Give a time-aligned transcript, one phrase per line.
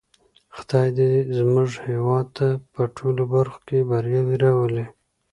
[0.55, 4.85] خدای دې زموږ هېواد ته په ټولو برخو کې بریاوې راولی.